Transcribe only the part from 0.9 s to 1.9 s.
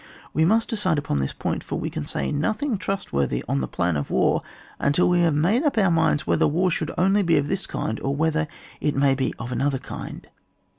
upon this point, for